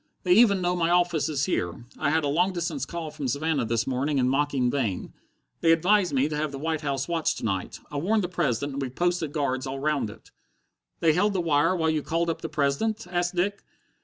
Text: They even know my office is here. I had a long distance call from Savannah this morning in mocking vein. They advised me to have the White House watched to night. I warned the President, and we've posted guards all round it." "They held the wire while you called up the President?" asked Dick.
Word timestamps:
They 0.23 0.33
even 0.33 0.61
know 0.63 0.75
my 0.75 0.89
office 0.89 1.29
is 1.29 1.45
here. 1.45 1.85
I 1.99 2.09
had 2.09 2.23
a 2.23 2.27
long 2.27 2.53
distance 2.53 2.87
call 2.87 3.11
from 3.11 3.27
Savannah 3.27 3.65
this 3.65 3.85
morning 3.85 4.17
in 4.17 4.27
mocking 4.29 4.71
vein. 4.71 5.13
They 5.59 5.71
advised 5.71 6.11
me 6.11 6.27
to 6.27 6.35
have 6.35 6.51
the 6.51 6.57
White 6.57 6.81
House 6.81 7.07
watched 7.07 7.37
to 7.37 7.45
night. 7.45 7.79
I 7.91 7.97
warned 7.97 8.23
the 8.23 8.27
President, 8.27 8.73
and 8.73 8.81
we've 8.81 8.95
posted 8.95 9.31
guards 9.31 9.67
all 9.67 9.77
round 9.79 10.09
it." 10.09 10.31
"They 11.01 11.13
held 11.13 11.33
the 11.33 11.39
wire 11.41 11.75
while 11.75 11.91
you 11.91 12.01
called 12.01 12.31
up 12.31 12.41
the 12.41 12.49
President?" 12.49 13.05
asked 13.11 13.35
Dick. 13.35 13.63